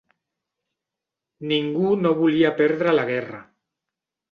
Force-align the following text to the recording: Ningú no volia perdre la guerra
Ningú 1.51 1.93
no 2.05 2.15
volia 2.23 2.55
perdre 2.63 2.97
la 2.99 3.07
guerra 3.13 3.45